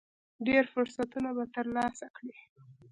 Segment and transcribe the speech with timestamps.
[0.47, 2.37] ډېر فرصتونه به ترلاسه کړئ.